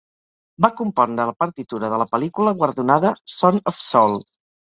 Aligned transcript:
Va 0.65 0.69
compondre 0.77 1.27
la 1.29 1.35
partitura 1.43 1.91
de 1.91 1.99
la 2.03 2.07
pel·lícula 2.15 2.55
guardonada 2.63 3.13
"Son 3.37 3.61
of 3.75 3.79
Saul". 3.91 4.19